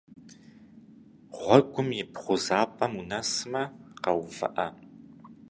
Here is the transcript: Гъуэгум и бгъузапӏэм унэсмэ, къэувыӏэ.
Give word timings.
Гъуэгум 1.37 1.89
и 2.01 2.03
бгъузапӏэм 2.11 2.93
унэсмэ, 3.01 3.61
къэувыӏэ. 4.03 4.67